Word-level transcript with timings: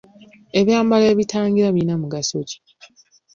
Ebyambalo 0.59 1.05
ebitangira 1.13 1.69
birina 1.75 1.95
mugaso 2.01 2.37
ki? 2.47 2.57